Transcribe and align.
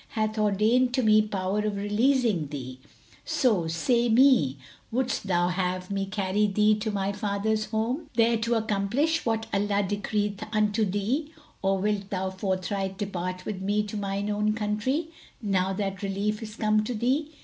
hath 0.09 0.35
ordained 0.39 0.95
to 0.95 1.03
me 1.03 1.21
power 1.21 1.59
of 1.59 1.75
releasing 1.77 2.47
thee; 2.47 2.79
so, 3.23 3.67
say 3.67 4.09
me, 4.09 4.57
wouldst 4.91 5.27
thou 5.27 5.49
have 5.49 5.91
me 5.91 6.07
carry 6.07 6.47
thee 6.47 6.73
to 6.73 6.89
thy 6.89 7.11
father's 7.11 7.65
home, 7.65 8.09
there 8.15 8.35
to 8.35 8.55
accomplish 8.55 9.23
what 9.27 9.45
Allah 9.53 9.83
decreeth 9.87 10.41
unto 10.51 10.85
thee, 10.85 11.31
or 11.61 11.77
wilt 11.77 12.09
thou 12.09 12.31
forthright 12.31 12.97
depart 12.97 13.45
with 13.45 13.61
me 13.61 13.83
to 13.83 13.95
mine 13.95 14.31
own 14.31 14.53
country, 14.53 15.09
now 15.39 15.71
that 15.73 16.01
relief 16.01 16.41
is 16.41 16.55
come 16.55 16.83
to 16.85 16.95
thee?" 16.95 17.29